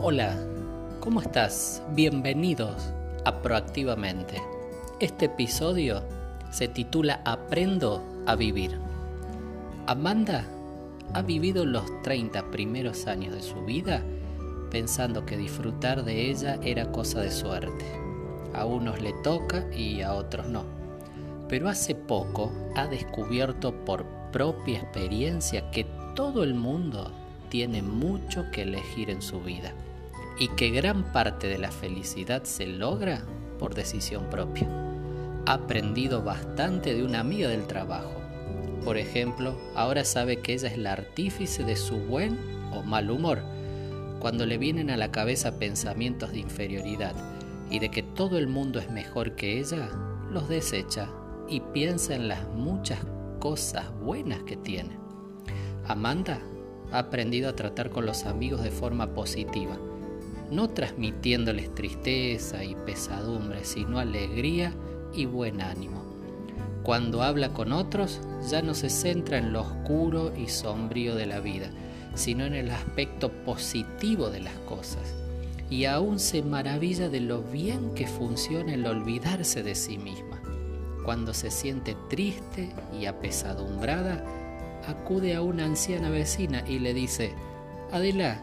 [0.00, 0.36] Hola,
[1.00, 1.82] ¿cómo estás?
[1.90, 2.92] Bienvenidos
[3.24, 4.40] a Proactivamente.
[5.00, 6.04] Este episodio
[6.52, 8.78] se titula Aprendo a vivir.
[9.88, 10.44] Amanda
[11.14, 14.04] ha vivido los 30 primeros años de su vida
[14.70, 17.84] pensando que disfrutar de ella era cosa de suerte.
[18.54, 20.62] A unos le toca y a otros no.
[21.48, 27.10] Pero hace poco ha descubierto por propia experiencia que todo el mundo
[27.48, 29.72] tiene mucho que elegir en su vida
[30.38, 33.22] y que gran parte de la felicidad se logra
[33.58, 34.68] por decisión propia.
[35.46, 38.14] Ha aprendido bastante de una amiga del trabajo.
[38.84, 42.38] Por ejemplo, ahora sabe que ella es la artífice de su buen
[42.72, 43.42] o mal humor.
[44.20, 47.14] Cuando le vienen a la cabeza pensamientos de inferioridad
[47.70, 49.88] y de que todo el mundo es mejor que ella,
[50.30, 51.08] los desecha
[51.48, 52.98] y piensa en las muchas
[53.40, 54.98] cosas buenas que tiene.
[55.86, 56.40] Amanda
[56.92, 59.78] ha aprendido a tratar con los amigos de forma positiva,
[60.50, 64.72] no transmitiéndoles tristeza y pesadumbre, sino alegría
[65.12, 66.02] y buen ánimo.
[66.82, 71.40] Cuando habla con otros, ya no se centra en lo oscuro y sombrío de la
[71.40, 71.70] vida,
[72.14, 75.14] sino en el aspecto positivo de las cosas.
[75.68, 80.40] Y aún se maravilla de lo bien que funciona el olvidarse de sí misma.
[81.04, 84.24] Cuando se siente triste y apesadumbrada,
[84.88, 87.34] acude a una anciana vecina y le dice,
[87.92, 88.40] Adela,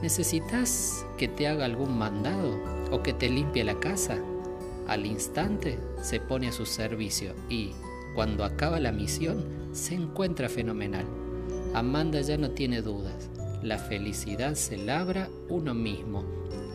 [0.00, 2.56] ¿necesitas que te haga algún mandado
[2.92, 4.16] o que te limpie la casa?
[4.86, 7.72] Al instante se pone a su servicio y,
[8.14, 11.04] cuando acaba la misión, se encuentra fenomenal.
[11.74, 13.28] Amanda ya no tiene dudas.
[13.62, 16.24] La felicidad se labra uno mismo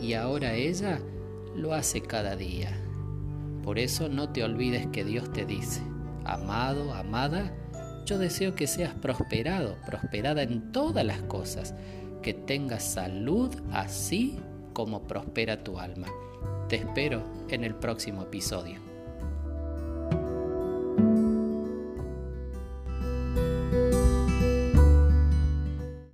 [0.02, 1.00] y ahora ella
[1.56, 2.78] lo hace cada día.
[3.62, 5.80] Por eso no te olvides que Dios te dice,
[6.24, 7.54] amado, amada,
[8.04, 11.74] yo deseo que seas prosperado, prosperada en todas las cosas,
[12.22, 14.38] que tengas salud así
[14.72, 16.08] como prospera tu alma.
[16.68, 18.93] Te espero en el próximo episodio.